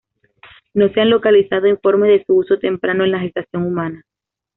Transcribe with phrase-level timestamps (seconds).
[0.73, 4.03] No se han localizado informes de su uso temprano en la gestación humana.